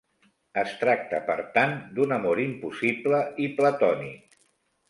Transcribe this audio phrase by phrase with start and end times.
[0.61, 4.39] Es tracta, per tant, d'un amor impossible i platònic.